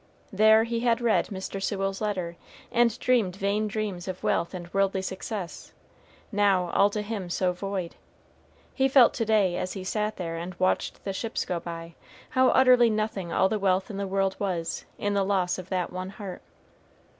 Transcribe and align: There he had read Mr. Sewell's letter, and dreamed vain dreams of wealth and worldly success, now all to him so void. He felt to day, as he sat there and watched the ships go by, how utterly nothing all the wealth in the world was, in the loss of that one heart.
There 0.33 0.63
he 0.63 0.79
had 0.79 0.99
read 0.99 1.27
Mr. 1.27 1.61
Sewell's 1.61 2.01
letter, 2.01 2.35
and 2.71 2.97
dreamed 2.97 3.35
vain 3.35 3.67
dreams 3.67 4.07
of 4.07 4.23
wealth 4.23 4.55
and 4.55 4.67
worldly 4.73 5.03
success, 5.03 5.73
now 6.31 6.71
all 6.71 6.89
to 6.89 7.03
him 7.03 7.29
so 7.29 7.53
void. 7.53 7.93
He 8.73 8.87
felt 8.87 9.13
to 9.13 9.25
day, 9.25 9.57
as 9.57 9.73
he 9.73 9.83
sat 9.83 10.15
there 10.17 10.37
and 10.37 10.55
watched 10.59 11.03
the 11.03 11.13
ships 11.13 11.45
go 11.45 11.59
by, 11.59 11.93
how 12.31 12.47
utterly 12.49 12.89
nothing 12.89 13.31
all 13.31 13.47
the 13.47 13.59
wealth 13.59 13.91
in 13.91 13.97
the 13.97 14.07
world 14.07 14.35
was, 14.39 14.85
in 14.97 15.13
the 15.13 15.21
loss 15.23 15.59
of 15.59 15.69
that 15.69 15.93
one 15.93 16.09
heart. 16.09 16.41